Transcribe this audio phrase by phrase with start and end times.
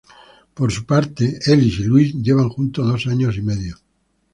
[0.55, 3.77] Por su parte, Eli y Luis llevan juntos dos años y medio.